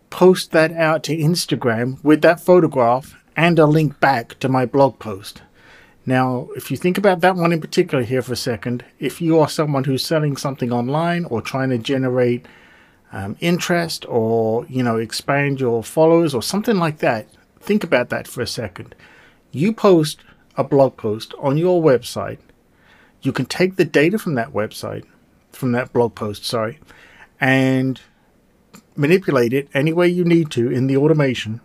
post 0.10 0.52
that 0.52 0.72
out 0.72 1.04
to 1.04 1.16
Instagram 1.16 2.04
with 2.04 2.24
that 2.24 2.40
photograph 2.40 3.16
and 3.36 3.60
a 3.60 3.68
link 3.68 4.00
back 4.00 4.40
to 4.40 4.50
my 4.50 4.66
blog 4.66 4.98
post. 5.00 5.44
Now, 6.06 6.50
if 6.56 6.70
you 6.70 6.76
think 6.76 6.98
about 6.98 7.22
that 7.22 7.36
one 7.36 7.54
in 7.54 7.62
particular 7.62 8.04
here 8.04 8.22
for 8.22 8.34
a 8.34 8.38
second, 8.38 8.84
if 9.00 9.22
you 9.22 9.40
are 9.40 9.48
someone 9.48 9.86
who's 9.86 10.06
selling 10.06 10.36
something 10.36 10.72
online 10.72 11.26
or 11.26 11.42
trying 11.42 11.70
to 11.70 11.78
generate 11.78 12.46
um, 13.14 13.38
interest 13.40 14.06
or, 14.10 14.66
you 14.68 14.84
know, 14.84 14.98
expand 14.98 15.62
your 15.62 15.82
followers 15.84 16.34
or 16.34 16.44
something 16.44 16.78
like 16.78 16.98
that, 16.98 17.28
think 17.60 17.84
about 17.84 18.10
that 18.10 18.28
for 18.28 18.42
a 18.42 18.48
second. 18.48 18.96
You 19.52 19.72
post 19.72 20.20
a 20.58 20.64
blog 20.64 20.98
post 20.98 21.34
on 21.40 21.58
your 21.58 21.82
website. 21.82 22.40
You 23.22 23.32
can 23.32 23.46
take 23.46 23.78
the 23.78 23.86
data 23.86 24.20
from 24.20 24.36
that 24.36 24.52
website, 24.52 25.06
from 25.54 25.72
that 25.72 25.94
blog 25.94 26.16
post, 26.16 26.44
sorry, 26.44 26.80
and 27.40 28.02
manipulate 28.98 29.54
it 29.54 29.70
any 29.74 29.94
way 29.94 30.08
you 30.10 30.26
need 30.26 30.52
to 30.52 30.70
in 30.70 30.88
the 30.88 30.98
automation 30.98 31.62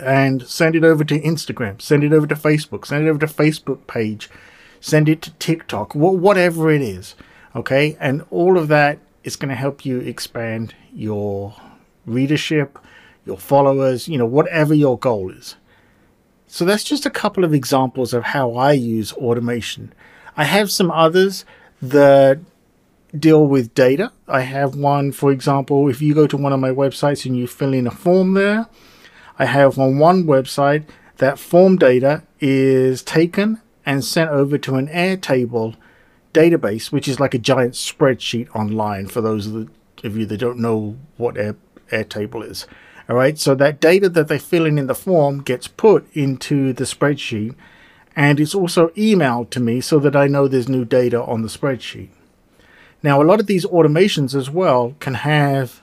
and 0.00 0.46
send 0.46 0.74
it 0.74 0.84
over 0.84 1.04
to 1.04 1.20
Instagram, 1.20 1.80
send 1.80 2.04
it 2.04 2.12
over 2.12 2.26
to 2.26 2.34
Facebook, 2.34 2.86
send 2.86 3.06
it 3.06 3.10
over 3.10 3.18
to 3.18 3.26
Facebook 3.26 3.86
page, 3.86 4.30
send 4.80 5.08
it 5.08 5.22
to 5.22 5.30
TikTok, 5.32 5.94
whatever 5.94 6.70
it 6.70 6.82
is. 6.82 7.14
Okay, 7.54 7.96
and 7.98 8.24
all 8.30 8.56
of 8.56 8.68
that 8.68 8.98
is 9.24 9.36
going 9.36 9.48
to 9.48 9.54
help 9.54 9.84
you 9.84 9.98
expand 9.98 10.74
your 10.92 11.54
readership, 12.06 12.78
your 13.26 13.36
followers, 13.36 14.08
you 14.08 14.16
know, 14.16 14.26
whatever 14.26 14.74
your 14.74 14.98
goal 14.98 15.30
is. 15.30 15.56
So 16.46 16.64
that's 16.64 16.84
just 16.84 17.06
a 17.06 17.10
couple 17.10 17.44
of 17.44 17.54
examples 17.54 18.12
of 18.12 18.24
how 18.24 18.54
I 18.54 18.72
use 18.72 19.12
automation. 19.12 19.92
I 20.36 20.44
have 20.44 20.70
some 20.70 20.90
others 20.90 21.44
that 21.82 22.40
deal 23.16 23.46
with 23.46 23.74
data. 23.74 24.12
I 24.28 24.40
have 24.40 24.74
one, 24.74 25.12
for 25.12 25.32
example, 25.32 25.88
if 25.88 26.00
you 26.00 26.14
go 26.14 26.26
to 26.26 26.36
one 26.36 26.52
of 26.52 26.60
my 26.60 26.70
websites 26.70 27.26
and 27.26 27.36
you 27.36 27.46
fill 27.46 27.74
in 27.74 27.86
a 27.86 27.90
form 27.90 28.34
there, 28.34 28.66
I 29.40 29.46
have 29.46 29.78
on 29.78 29.98
one 29.98 30.24
website 30.24 30.84
that 31.16 31.38
form 31.38 31.76
data 31.76 32.24
is 32.40 33.02
taken 33.02 33.62
and 33.86 34.04
sent 34.04 34.28
over 34.28 34.58
to 34.58 34.74
an 34.74 34.86
Airtable 34.88 35.76
database, 36.34 36.92
which 36.92 37.08
is 37.08 37.18
like 37.18 37.32
a 37.32 37.38
giant 37.38 37.72
spreadsheet 37.72 38.54
online 38.54 39.06
for 39.06 39.22
those 39.22 39.46
of, 39.46 39.70
you 40.04 40.26
that 40.26 40.36
don't 40.36 40.58
know 40.58 40.98
what 41.16 41.38
Air, 41.38 41.56
Airtable 41.90 42.46
is. 42.46 42.66
All 43.08 43.16
right, 43.16 43.38
so 43.38 43.54
that 43.54 43.80
data 43.80 44.10
that 44.10 44.28
they 44.28 44.38
fill 44.38 44.66
in 44.66 44.76
in 44.76 44.88
the 44.88 44.94
form 44.94 45.40
gets 45.40 45.66
put 45.66 46.06
into 46.14 46.74
the 46.74 46.84
spreadsheet 46.84 47.54
and 48.14 48.38
it's 48.38 48.54
also 48.54 48.88
emailed 48.88 49.48
to 49.50 49.60
me 49.60 49.80
so 49.80 49.98
that 50.00 50.14
I 50.14 50.26
know 50.26 50.48
there's 50.48 50.68
new 50.68 50.84
data 50.84 51.22
on 51.22 51.40
the 51.40 51.48
spreadsheet. 51.48 52.10
Now, 53.02 53.22
a 53.22 53.24
lot 53.24 53.40
of 53.40 53.46
these 53.46 53.64
automations 53.64 54.34
as 54.34 54.50
well 54.50 54.96
can 55.00 55.14
have, 55.14 55.80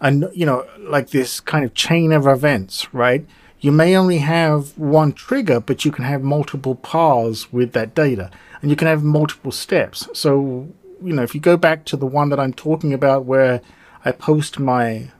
a, 0.00 0.12
you 0.32 0.46
know, 0.46 0.66
like 0.78 1.10
this 1.10 1.40
kind 1.40 1.64
of 1.64 1.74
chain 1.74 2.12
of 2.12 2.26
events, 2.26 2.92
right? 2.92 3.26
You 3.60 3.72
may 3.72 3.96
only 3.96 4.18
have 4.18 4.76
one 4.76 5.12
trigger, 5.12 5.60
but 5.60 5.84
you 5.84 5.90
can 5.90 6.04
have 6.04 6.22
multiple 6.22 6.74
paths 6.74 7.52
with 7.52 7.72
that 7.72 7.94
data, 7.94 8.30
and 8.60 8.70
you 8.70 8.76
can 8.76 8.88
have 8.88 9.02
multiple 9.02 9.52
steps. 9.52 10.08
So, 10.12 10.68
you 11.02 11.12
know, 11.12 11.22
if 11.22 11.34
you 11.34 11.40
go 11.40 11.56
back 11.56 11.84
to 11.86 11.96
the 11.96 12.06
one 12.06 12.28
that 12.28 12.40
I'm 12.40 12.52
talking 12.52 12.92
about 12.92 13.24
where 13.24 13.60
I 14.04 14.12
post 14.12 14.58
my 14.58 15.10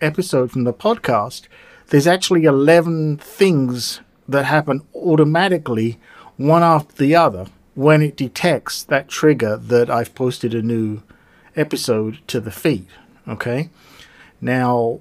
episode 0.00 0.50
from 0.50 0.64
the 0.64 0.72
podcast, 0.72 1.42
there's 1.88 2.06
actually 2.06 2.44
11 2.44 3.18
things 3.18 4.00
that 4.28 4.46
happen 4.46 4.82
automatically, 4.94 5.98
one 6.36 6.62
after 6.62 6.96
the 6.96 7.14
other, 7.14 7.46
when 7.74 8.02
it 8.02 8.16
detects 8.16 8.82
that 8.84 9.08
trigger 9.08 9.56
that 9.56 9.90
I've 9.90 10.14
posted 10.14 10.54
a 10.54 10.62
new 10.62 11.02
episode 11.54 12.18
to 12.26 12.40
the 12.40 12.50
feed. 12.50 12.86
Okay. 13.28 13.70
Now, 14.40 15.00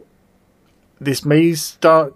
this 0.99 1.25
may 1.25 1.53
start 1.53 2.13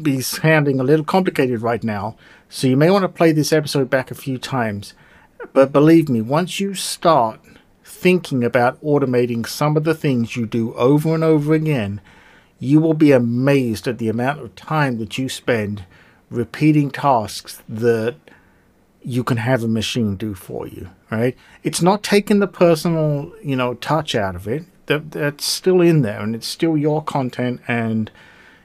be 0.00 0.20
sounding 0.20 0.80
a 0.80 0.84
little 0.84 1.04
complicated 1.04 1.60
right 1.60 1.84
now, 1.84 2.16
so 2.48 2.66
you 2.66 2.76
may 2.76 2.90
want 2.90 3.02
to 3.02 3.08
play 3.08 3.32
this 3.32 3.52
episode 3.52 3.90
back 3.90 4.10
a 4.10 4.14
few 4.14 4.38
times. 4.38 4.94
But 5.52 5.72
believe 5.72 6.08
me, 6.08 6.20
once 6.20 6.60
you 6.60 6.74
start 6.74 7.40
thinking 7.84 8.42
about 8.42 8.82
automating 8.82 9.46
some 9.46 9.76
of 9.76 9.84
the 9.84 9.94
things 9.94 10.36
you 10.36 10.46
do 10.46 10.72
over 10.74 11.14
and 11.14 11.24
over 11.24 11.52
again, 11.52 12.00
you 12.58 12.80
will 12.80 12.94
be 12.94 13.12
amazed 13.12 13.88
at 13.88 13.98
the 13.98 14.08
amount 14.08 14.40
of 14.40 14.54
time 14.54 14.98
that 14.98 15.18
you 15.18 15.28
spend 15.28 15.84
repeating 16.30 16.90
tasks 16.90 17.62
that 17.68 18.16
you 19.02 19.24
can 19.24 19.36
have 19.36 19.64
a 19.64 19.68
machine 19.68 20.16
do 20.16 20.34
for 20.34 20.66
you, 20.66 20.88
right? 21.10 21.36
It's 21.62 21.82
not 21.82 22.02
taking 22.02 22.38
the 22.38 22.46
personal, 22.46 23.32
you 23.42 23.56
know, 23.56 23.74
touch 23.74 24.14
out 24.14 24.36
of 24.36 24.46
it. 24.46 24.64
That 24.86 25.12
that's 25.12 25.44
still 25.44 25.80
in 25.80 26.02
there 26.02 26.20
and 26.20 26.34
it's 26.34 26.46
still 26.46 26.76
your 26.76 27.02
content 27.02 27.60
and 27.68 28.10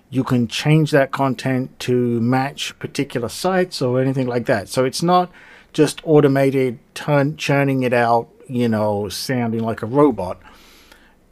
you 0.10 0.24
can 0.24 0.48
change 0.48 0.92
that 0.92 1.12
content 1.12 1.78
to 1.80 2.20
match 2.22 2.78
particular 2.80 3.30
sites 3.30 3.82
or 3.82 4.02
anything 4.02 4.26
like 4.28 4.46
that. 4.46 4.70
So 4.70 4.86
it's 4.86 5.04
not 5.04 5.32
just 5.74 6.02
automated 6.04 6.80
turn 6.96 7.38
churning 7.38 7.84
it 7.84 7.94
out, 7.94 8.30
you 8.48 8.68
know, 8.68 9.10
sounding 9.10 9.62
like 9.62 9.82
a 9.82 9.86
robot. 9.86 10.42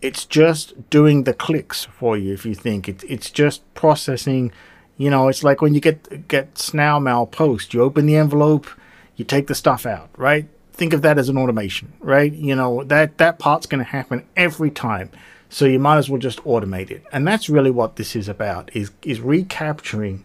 It's 0.01 0.25
just 0.25 0.89
doing 0.89 1.24
the 1.24 1.34
clicks 1.34 1.86
for 1.86 2.18
you 2.18 2.34
if 2.34 2.46
you 2.46 2.54
think 2.54 2.88
it's 2.88 3.04
it's 3.06 3.32
just 3.32 3.62
processing 3.74 4.51
you 4.98 5.10
know, 5.10 5.27
it's 5.27 5.44
like 5.44 5.62
when 5.62 5.74
you 5.74 5.82
get 5.82 6.27
get 6.27 6.58
snail 6.58 7.00
mail 7.00 7.25
post, 7.25 7.74
you 7.74 7.82
open 7.82 8.06
the 8.06 8.15
envelope, 8.15 8.68
you 9.15 9.25
take 9.25 9.48
the 9.48 9.56
stuff 9.56 9.86
out, 9.86 10.10
right? 10.18 10.48
Think 10.75 10.94
of 10.94 11.01
that 11.03 11.17
as 11.17 11.29
an 11.29 11.38
automation, 11.38 11.94
right? 12.01 12.34
You 12.34 12.55
know, 12.55 12.84
that 12.84 13.17
that 13.17 13.39
part's 13.39 13.65
going 13.65 13.84
to 13.84 13.89
happen 13.89 14.25
every 14.36 14.70
time. 14.70 15.10
So 15.50 15.65
you 15.65 15.79
might 15.79 15.98
as 15.98 16.10
well 16.10 16.20
just 16.20 16.44
automate 16.44 16.91
it. 16.91 17.05
And 17.13 17.25
that's 17.25 17.50
really 17.50 17.72
what 17.72 17.96
this 17.96 18.15
is 18.15 18.27
about 18.27 18.75
is 18.75 18.91
is 19.03 19.22
recapturing 19.22 20.24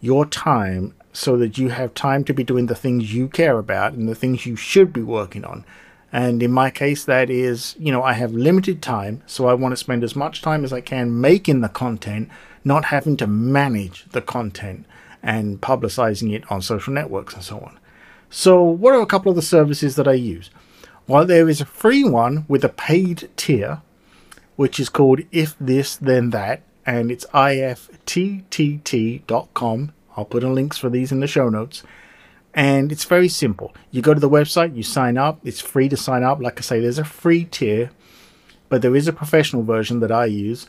your 0.00 0.24
time 0.24 0.94
so 1.12 1.36
that 1.36 1.58
you 1.58 1.70
have 1.70 1.94
time 1.94 2.24
to 2.24 2.32
be 2.32 2.44
doing 2.44 2.66
the 2.66 2.74
things 2.74 3.12
you 3.12 3.28
care 3.28 3.58
about 3.58 3.92
and 3.92 4.08
the 4.08 4.14
things 4.14 4.46
you 4.46 4.56
should 4.56 4.92
be 4.92 5.02
working 5.02 5.44
on. 5.44 5.64
And 6.12 6.42
in 6.42 6.52
my 6.52 6.70
case, 6.70 7.04
that 7.06 7.30
is, 7.30 7.74
you 7.78 7.90
know, 7.90 8.02
I 8.02 8.12
have 8.12 8.32
limited 8.32 8.82
time, 8.82 9.22
so 9.26 9.46
I 9.46 9.54
want 9.54 9.72
to 9.72 9.76
spend 9.76 10.04
as 10.04 10.14
much 10.14 10.42
time 10.42 10.62
as 10.62 10.72
I 10.72 10.82
can 10.82 11.20
making 11.20 11.60
the 11.60 11.68
content 11.68 12.28
not 12.64 12.86
having 12.86 13.16
to 13.16 13.26
manage 13.26 14.04
the 14.10 14.22
content 14.22 14.86
and 15.22 15.60
publicizing 15.60 16.32
it 16.32 16.50
on 16.50 16.62
social 16.62 16.92
networks 16.92 17.34
and 17.34 17.42
so 17.42 17.58
on. 17.58 17.78
So, 18.34 18.62
what 18.62 18.94
are 18.94 19.02
a 19.02 19.06
couple 19.06 19.28
of 19.28 19.36
the 19.36 19.42
services 19.42 19.96
that 19.96 20.08
I 20.08 20.14
use? 20.14 20.48
Well, 21.06 21.26
there 21.26 21.50
is 21.50 21.60
a 21.60 21.66
free 21.66 22.02
one 22.02 22.46
with 22.48 22.64
a 22.64 22.70
paid 22.70 23.28
tier, 23.36 23.82
which 24.56 24.80
is 24.80 24.88
called 24.88 25.20
If 25.30 25.54
This 25.60 25.96
Then 25.96 26.30
That, 26.30 26.62
and 26.86 27.10
it's 27.12 27.26
ifttt.com. 27.34 27.92
I'll 30.16 30.24
put 30.24 30.44
in 30.44 30.54
links 30.54 30.78
for 30.78 30.88
these 30.88 31.12
in 31.12 31.20
the 31.20 31.26
show 31.26 31.50
notes. 31.50 31.82
And 32.54 32.90
it's 32.90 33.04
very 33.04 33.28
simple. 33.28 33.74
You 33.90 34.00
go 34.00 34.14
to 34.14 34.20
the 34.20 34.30
website, 34.30 34.74
you 34.74 34.82
sign 34.82 35.18
up. 35.18 35.38
It's 35.44 35.60
free 35.60 35.90
to 35.90 35.96
sign 35.98 36.22
up. 36.22 36.40
Like 36.40 36.58
I 36.58 36.62
say, 36.62 36.80
there's 36.80 36.98
a 36.98 37.04
free 37.04 37.44
tier, 37.44 37.90
but 38.70 38.80
there 38.80 38.96
is 38.96 39.06
a 39.06 39.12
professional 39.12 39.62
version 39.62 40.00
that 40.00 40.10
I 40.10 40.24
use. 40.24 40.66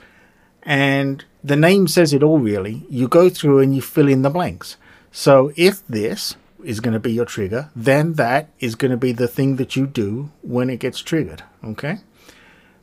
And 0.64 1.24
the 1.42 1.56
name 1.56 1.88
says 1.88 2.12
it 2.12 2.24
all, 2.24 2.40
really. 2.40 2.86
You 2.90 3.08
go 3.08 3.30
through 3.30 3.60
and 3.60 3.74
you 3.74 3.82
fill 3.82 4.10
in 4.10 4.22
the 4.22 4.30
blanks. 4.30 4.76
So 5.14 5.54
if 5.56 5.88
this 5.88 6.36
is 6.64 6.80
going 6.80 6.94
to 6.94 7.00
be 7.00 7.12
your 7.12 7.26
trigger, 7.26 7.70
then 7.76 8.14
that 8.14 8.50
is 8.60 8.76
going 8.76 8.92
to 8.92 8.98
be 8.98 9.12
the 9.12 9.28
thing 9.28 9.58
that 9.58 9.76
you 9.76 9.86
do 9.86 10.32
when 10.42 10.70
it 10.70 10.80
gets 10.80 11.00
triggered. 11.00 11.44
Okay? 11.64 12.00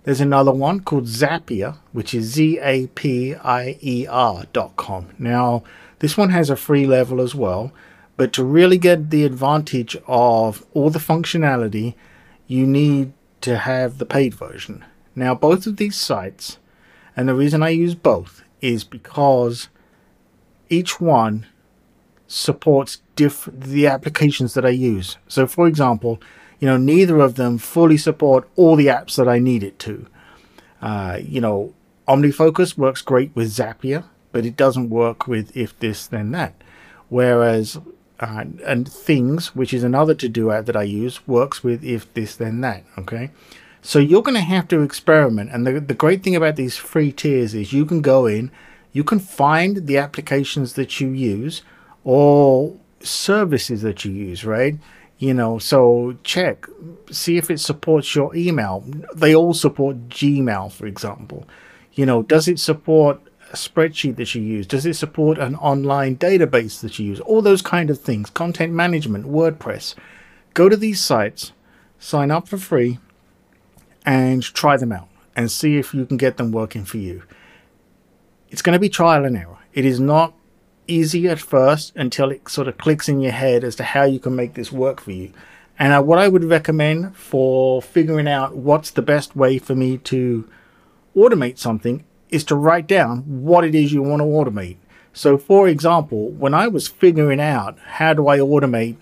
There's 0.05 0.21
another 0.21 0.53
one 0.53 0.81
called 0.81 1.05
Zapier, 1.05 1.77
which 1.93 2.15
is 2.15 2.27
Z 2.27 2.59
A 2.63 2.87
P 2.89 3.35
I 3.35 3.77
E 3.81 4.07
R 4.07 4.45
dot 4.53 4.77
com. 4.77 5.11
Now, 5.19 5.63
this 5.99 6.17
one 6.17 6.31
has 6.31 6.49
a 6.49 6.57
free 6.57 6.87
level 6.87 7.21
as 7.21 7.35
well, 7.35 7.73
but 8.17 8.33
to 8.35 8.45
really 8.45 8.79
get 8.79 9.11
the 9.11 9.25
advantage 9.25 9.97
of 10.07 10.65
all 10.73 10.89
the 10.89 10.99
functionality, 10.99 11.95
you 12.47 12.67
need 12.67 13.13
to 13.43 13.59
have 13.59 13.99
the 13.99 14.07
paid 14.07 14.35
version. 14.35 14.85
Now, 15.15 15.35
both 15.35 15.67
of 15.67 15.77
these 15.77 15.97
sites 15.97 16.59
and 17.17 17.29
the 17.29 17.35
reason 17.35 17.63
I 17.63 17.71
use 17.71 17.95
both 17.95 18.43
is 18.61 18.85
because 18.85 19.69
each 20.71 21.01
one 21.01 21.47
supports 22.31 23.03
diff- 23.17 23.49
the 23.53 23.89
applications 23.89 24.55
that 24.55 24.65
I 24.65 24.71
use. 24.71 25.17
So, 25.27 25.49
for 25.49 25.67
example, 25.67 26.23
you 26.61 26.69
know, 26.69 26.77
neither 26.77 27.19
of 27.19 27.35
them 27.35 27.59
fully 27.59 27.97
support 27.97 28.49
all 28.55 28.77
the 28.77 28.87
apps 28.87 29.17
that 29.17 29.29
I 29.29 29.41
need 29.41 29.65
it 29.65 29.81
to. 29.81 30.07
Uh, 30.81 31.19
you 31.21 31.41
know, 31.41 31.75
OmniFocus 32.07 32.79
works 32.79 33.03
great 33.03 33.35
with 33.35 33.49
Zapier, 33.49 34.05
but 34.31 34.47
it 34.47 34.57
doesn't 34.57 34.91
work 34.91 35.27
with 35.27 35.57
if 35.57 35.77
this 35.81 36.07
then 36.07 36.31
that. 36.31 36.55
Whereas, 37.09 37.81
uh, 38.21 38.45
and 38.65 38.89
Things, 38.89 39.57
which 39.57 39.75
is 39.75 39.83
another 39.83 40.15
to 40.15 40.29
do 40.29 40.53
app 40.53 40.67
that 40.67 40.77
I 40.77 40.85
use, 40.85 41.27
works 41.27 41.65
with 41.65 41.83
if 41.83 42.13
this 42.15 42.37
then 42.37 42.61
that. 42.61 42.85
Okay, 42.97 43.31
so 43.83 43.99
you're 43.99 44.23
going 44.23 44.37
to 44.37 44.41
have 44.41 44.69
to 44.69 44.83
experiment. 44.83 45.51
And 45.53 45.67
the, 45.67 45.81
the 45.81 45.95
great 45.95 46.23
thing 46.23 46.37
about 46.37 46.55
these 46.55 46.77
free 46.77 47.11
tiers 47.11 47.55
is 47.55 47.73
you 47.73 47.85
can 47.85 48.03
go 48.03 48.27
in, 48.27 48.53
you 48.93 49.03
can 49.03 49.19
find 49.19 49.89
the 49.89 49.99
applications 49.99 50.75
that 50.75 51.01
you 51.01 51.09
use 51.09 51.63
or 52.11 52.77
services 52.99 53.83
that 53.83 54.05
you 54.05 54.11
use, 54.11 54.45
right? 54.45 54.77
You 55.19 55.33
know, 55.33 55.61
so 55.61 56.17
check, 56.25 56.67
see 57.13 57.37
if 57.37 57.53
it 57.53 57.61
supports 57.61 58.17
your 58.17 58.35
email. 58.35 58.85
They 59.15 59.33
all 59.33 59.55
support 59.55 60.09
Gmail, 60.09 60.73
for 60.73 60.87
example. 60.87 61.47
You 61.93 62.07
know, 62.07 62.25
does 62.25 62.49
it 62.49 62.59
support 62.59 63.21
a 63.53 63.55
spreadsheet 63.55 64.17
that 64.17 64.35
you 64.35 64.43
use? 64.43 64.67
Does 64.67 64.87
it 64.87 64.95
support 64.95 65.39
an 65.39 65.55
online 65.55 66.17
database 66.17 66.81
that 66.81 66.99
you 66.99 67.07
use? 67.07 67.21
All 67.21 67.43
those 67.43 67.63
kind 67.63 67.91
of 67.91 68.01
things. 68.01 68.29
Content 68.29 68.73
management, 68.73 69.27
WordPress. 69.27 69.95
Go 70.55 70.69
to 70.69 70.77
these 70.77 71.01
sites, 71.01 71.53
sign 72.01 72.33
up 72.33 72.49
for 72.49 72.59
free, 72.59 72.99
and 74.05 74.43
try 74.43 74.77
them 74.77 74.91
out 74.91 75.09
and 75.37 75.49
see 75.49 75.79
if 75.79 75.95
you 75.95 76.07
can 76.07 76.17
get 76.17 76.39
them 76.39 76.51
working 76.51 76.85
for 76.85 76.99
you. 76.99 77.23
It's 78.49 78.63
going 78.63 78.75
to 78.75 78.81
be 78.81 78.89
trial 78.89 79.25
and 79.25 79.37
error. 79.37 79.59
It 79.73 79.85
is 79.85 80.01
not 80.01 80.35
easy 80.87 81.29
at 81.29 81.39
first 81.39 81.95
until 81.97 82.31
it 82.31 82.49
sort 82.49 82.69
of 82.69 82.79
clicks 82.79 83.09
in 83.09 83.21
your 83.21 83.33
head 83.33 83.65
as 83.65 83.77
to 83.77 83.85
how 83.85 84.05
you 84.05 84.19
can 84.19 84.35
make 84.35 84.55
this 84.55 84.73
work 84.73 85.01
for 85.01 85.13
you. 85.13 85.33
And 85.79 85.93
uh, 85.93 86.03
what 86.03 86.19
I 86.19 86.29
would 86.29 86.45
recommend 86.45 87.17
for 87.17 87.81
figuring 87.81 88.29
out 88.29 88.57
what's 88.57 88.91
the 88.91 89.03
best 89.03 89.35
way 89.35 89.59
for 89.59 89.75
me 89.75 89.99
to 89.99 90.49
automate 91.17 91.59
something 91.59 92.05
is 92.29 92.45
to 92.45 92.55
write 92.55 92.87
down 92.87 93.21
what 93.43 93.65
it 93.65 93.75
is 93.75 93.93
you 93.93 94.03
want 94.03 94.21
to 94.21 94.27
automate. 94.27 94.77
So, 95.13 95.37
for 95.39 95.69
example, 95.69 96.31
when 96.31 96.55
I 96.55 96.69
was 96.69 96.87
figuring 96.87 97.41
out 97.41 97.79
how 97.79 98.15
do 98.15 98.29
I 98.29 98.39
automate 98.39 98.97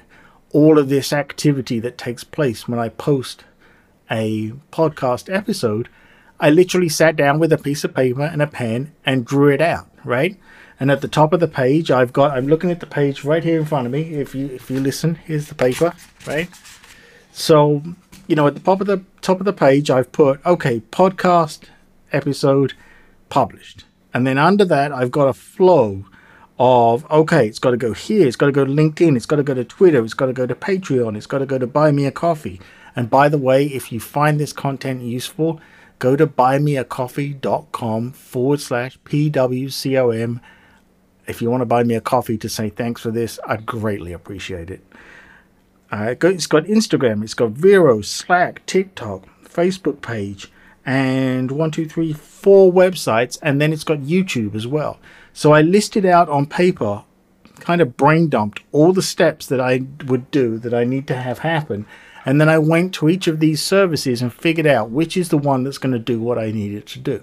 all 0.53 0.79
of 0.79 0.89
this 0.89 1.13
activity 1.13 1.79
that 1.81 1.99
takes 1.99 2.25
place 2.25 2.67
when 2.67 2.79
I 2.79 2.89
post 2.89 3.45
a 4.11 4.53
podcast 4.73 5.33
episode, 5.35 5.89
I 6.41 6.51
literally 6.51 6.89
sat 6.89 7.17
down 7.17 7.39
with 7.39 7.53
a 7.53 7.59
piece 7.59 7.85
of 7.85 7.95
paper 7.95 8.23
and 8.23 8.41
a 8.41 8.47
pen 8.47 8.95
and 9.05 9.27
drew 9.27 9.53
it 9.53 9.61
out, 9.61 9.91
right? 10.05 10.39
And 10.81 10.91
at 10.91 11.01
the 11.01 11.09
top 11.09 11.33
of 11.33 11.41
the 11.41 11.49
page, 11.49 11.91
I've 11.91 12.13
got 12.13 12.37
I'm 12.37 12.47
looking 12.47 12.71
at 12.71 12.81
the 12.81 12.87
page 12.87 13.25
right 13.25 13.43
here 13.43 13.59
in 13.59 13.67
front 13.67 13.87
of 13.87 13.93
me. 13.93 14.15
If 14.15 14.35
you 14.35 14.47
if 14.47 14.71
you 14.71 14.81
listen, 14.81 15.17
here's 15.17 15.49
the 15.49 15.55
paper, 15.55 15.93
right? 16.27 16.49
So, 17.33 17.83
you 18.27 18.37
know, 18.37 18.47
at 18.47 18.55
the 18.55 18.61
top 18.61 18.81
of 18.81 18.87
the 18.87 19.03
top 19.21 19.41
of 19.41 19.45
the 19.45 19.53
page, 19.53 19.91
I've 19.91 20.13
put 20.13 20.45
okay, 20.47 20.81
podcast 20.93 21.65
episode 22.13 22.75
published. 23.29 23.85
And 24.15 24.27
then 24.27 24.39
under 24.39 24.65
that, 24.65 24.93
I've 24.93 25.11
got 25.11 25.29
a 25.29 25.33
flow 25.33 26.05
of 26.59 27.11
okay, 27.11 27.47
it's 27.47 27.59
got 27.59 27.71
to 27.73 27.77
go 27.77 27.93
here, 27.93 28.27
it's 28.27 28.37
got 28.37 28.47
to 28.47 28.53
go 28.53 28.65
to 28.65 28.71
LinkedIn, 28.71 29.17
it's 29.17 29.27
got 29.27 29.37
to 29.37 29.43
go 29.43 29.55
to 29.55 29.65
Twitter, 29.65 30.05
it's 30.05 30.15
got 30.15 30.27
to 30.27 30.33
go 30.33 30.47
to 30.47 30.55
Patreon, 30.55 31.17
it's 31.17 31.27
got 31.27 31.39
to 31.39 31.47
go 31.47 31.59
to 31.59 31.67
Buy 31.67 31.91
Me 31.91 32.07
a 32.07 32.11
Coffee. 32.11 32.61
And 32.97 33.11
by 33.11 33.29
the 33.29 33.39
way, 33.39 33.67
if 33.67 33.93
you 33.93 34.01
find 34.01 34.41
this 34.41 34.53
content 34.53 35.03
useful, 35.03 35.61
go 35.99 36.17
to 36.17 36.27
buymeacoffee.com 36.27 38.13
forward 38.13 38.61
slash 38.61 38.99
PWCOM. 39.05 40.41
If 41.29 41.43
you 41.43 41.51
want 41.51 41.61
to 41.61 41.67
buy 41.67 41.85
me 41.85 41.95
a 41.95 42.01
coffee 42.01 42.39
to 42.39 42.49
say 42.49 42.71
thanks 42.71 43.03
for 43.03 43.11
this, 43.11 43.39
I'd 43.47 43.67
greatly 43.67 44.13
appreciate 44.13 44.71
it. 44.71 44.83
Uh, 45.93 46.15
it's 46.21 46.47
got 46.47 46.65
Instagram, 46.65 47.23
it's 47.23 47.35
got 47.35 47.51
Vero, 47.51 48.01
Slack, 48.01 48.65
TikTok, 48.67 49.27
Facebook 49.45 50.01
page, 50.03 50.51
and 50.85 51.51
one, 51.51 51.71
two, 51.71 51.87
three, 51.87 52.15
four 52.15 52.73
websites, 52.73 53.39
and 53.43 53.61
then 53.61 53.73
it's 53.73 53.85
got 53.85 53.99
YouTube 53.99 54.55
as 54.55 54.67
well. 54.67 54.99
So 55.35 55.53
I 55.53 55.61
listed 55.61 56.07
out 56.07 56.31
on 56.31 56.47
paper, 56.47 57.05
kind 57.61 57.83
of 57.83 57.97
brain 57.97 58.29
dumped 58.29 58.63
all 58.73 58.95
the 58.95 59.03
steps 59.03 59.47
that 59.47 59.61
I 59.61 59.83
would 60.07 60.31
do 60.31 60.59
that 60.59 60.73
I 60.73 60.85
need 60.85 61.07
to 61.09 61.15
have 61.15 61.41
happen. 61.41 61.87
And 62.25 62.41
then 62.41 62.49
I 62.49 62.59
went 62.59 62.95
to 62.95 63.09
each 63.09 63.27
of 63.27 63.41
these 63.41 63.63
services 63.63 64.23
and 64.23 64.33
figured 64.33 64.67
out 64.67 64.91
which 64.91 65.17
is 65.17 65.29
the 65.29 65.39
one 65.39 65.63
that's 65.63 65.79
going 65.79 65.93
to 65.93 65.99
do 65.99 66.21
what 66.21 66.39
I 66.39 66.51
need 66.51 66.75
it 66.75 66.87
to 66.89 66.99
do. 66.99 67.23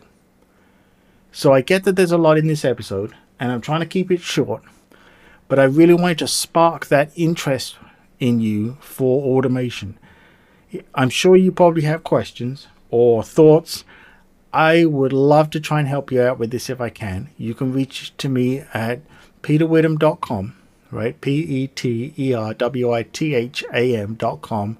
So 1.31 1.53
I 1.53 1.61
get 1.61 1.83
that 1.83 1.95
there's 1.95 2.11
a 2.11 2.17
lot 2.17 2.37
in 2.37 2.47
this 2.47 2.65
episode, 2.65 3.13
and 3.39 3.51
I'm 3.51 3.61
trying 3.61 3.81
to 3.81 3.85
keep 3.85 4.11
it 4.11 4.21
short, 4.21 4.63
but 5.47 5.59
I 5.59 5.63
really 5.63 5.93
wanted 5.93 6.19
to 6.19 6.27
spark 6.27 6.87
that 6.87 7.11
interest 7.15 7.77
in 8.19 8.39
you 8.39 8.77
for 8.79 9.23
automation. 9.23 9.97
I'm 10.93 11.09
sure 11.09 11.35
you 11.35 11.51
probably 11.51 11.83
have 11.83 12.03
questions 12.03 12.67
or 12.89 13.23
thoughts. 13.23 13.83
I 14.53 14.85
would 14.85 15.13
love 15.13 15.49
to 15.51 15.59
try 15.59 15.79
and 15.79 15.87
help 15.87 16.11
you 16.11 16.21
out 16.21 16.39
with 16.39 16.51
this 16.51 16.69
if 16.69 16.79
I 16.79 16.89
can. 16.89 17.29
You 17.37 17.53
can 17.53 17.73
reach 17.73 18.15
to 18.17 18.29
me 18.29 18.63
at 18.73 19.01
peterwitham.com, 19.41 20.55
right? 20.91 21.19
P 21.19 21.31
E 21.39 21.67
T 21.67 22.13
E 22.17 22.33
R 22.33 22.53
W 22.53 22.93
I 22.93 23.03
T 23.03 23.35
H 23.35 23.63
A 23.73 23.95
M.com. 23.97 24.77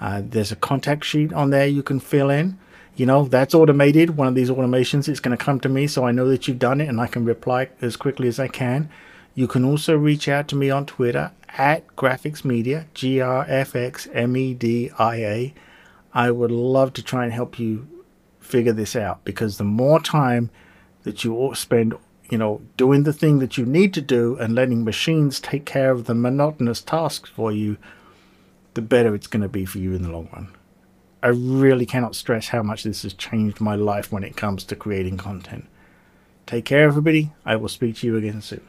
Uh, 0.00 0.22
there's 0.24 0.52
a 0.52 0.56
contact 0.56 1.04
sheet 1.04 1.32
on 1.32 1.50
there 1.50 1.66
you 1.66 1.82
can 1.82 2.00
fill 2.00 2.30
in. 2.30 2.58
You 2.98 3.06
know, 3.06 3.26
that's 3.26 3.54
automated. 3.54 4.16
One 4.16 4.26
of 4.26 4.34
these 4.34 4.50
automations 4.50 5.08
is 5.08 5.20
going 5.20 5.36
to 5.36 5.42
come 5.42 5.60
to 5.60 5.68
me 5.68 5.86
so 5.86 6.04
I 6.04 6.10
know 6.10 6.28
that 6.28 6.48
you've 6.48 6.58
done 6.58 6.80
it 6.80 6.88
and 6.88 7.00
I 7.00 7.06
can 7.06 7.24
reply 7.24 7.68
as 7.80 7.94
quickly 7.94 8.26
as 8.26 8.40
I 8.40 8.48
can. 8.48 8.90
You 9.36 9.46
can 9.46 9.64
also 9.64 9.96
reach 9.96 10.28
out 10.28 10.48
to 10.48 10.56
me 10.56 10.68
on 10.68 10.84
Twitter 10.84 11.30
at 11.56 11.86
Grafix 11.94 12.44
Media, 12.44 12.86
G 12.94 13.20
R 13.20 13.46
F 13.48 13.76
X 13.76 14.08
M 14.12 14.36
E 14.36 14.52
D 14.52 14.90
I 14.98 15.14
A. 15.14 15.54
I 16.12 16.32
would 16.32 16.50
love 16.50 16.92
to 16.94 17.02
try 17.04 17.22
and 17.22 17.32
help 17.32 17.60
you 17.60 17.86
figure 18.40 18.72
this 18.72 18.96
out 18.96 19.22
because 19.22 19.58
the 19.58 19.64
more 19.64 20.00
time 20.00 20.50
that 21.04 21.22
you 21.22 21.52
spend, 21.54 21.94
you 22.30 22.38
know, 22.38 22.62
doing 22.76 23.04
the 23.04 23.12
thing 23.12 23.38
that 23.38 23.56
you 23.56 23.64
need 23.64 23.94
to 23.94 24.00
do 24.00 24.36
and 24.38 24.56
letting 24.56 24.82
machines 24.82 25.38
take 25.38 25.64
care 25.64 25.92
of 25.92 26.06
the 26.06 26.16
monotonous 26.16 26.80
tasks 26.80 27.30
for 27.30 27.52
you, 27.52 27.76
the 28.74 28.82
better 28.82 29.14
it's 29.14 29.28
going 29.28 29.42
to 29.42 29.48
be 29.48 29.64
for 29.64 29.78
you 29.78 29.94
in 29.94 30.02
the 30.02 30.10
long 30.10 30.28
run. 30.32 30.52
I 31.22 31.28
really 31.28 31.86
cannot 31.86 32.14
stress 32.14 32.48
how 32.48 32.62
much 32.62 32.84
this 32.84 33.02
has 33.02 33.12
changed 33.12 33.60
my 33.60 33.74
life 33.74 34.12
when 34.12 34.22
it 34.22 34.36
comes 34.36 34.62
to 34.64 34.76
creating 34.76 35.16
content. 35.16 35.66
Take 36.46 36.64
care, 36.64 36.84
everybody. 36.84 37.32
I 37.44 37.56
will 37.56 37.68
speak 37.68 37.96
to 37.96 38.06
you 38.06 38.16
again 38.16 38.40
soon. 38.40 38.66